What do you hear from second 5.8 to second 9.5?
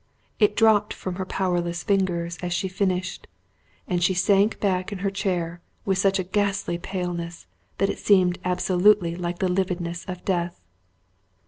with such a ghastly paleness, that it seemed absolutely like the